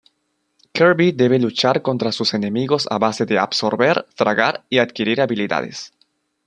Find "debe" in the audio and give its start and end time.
1.13-1.37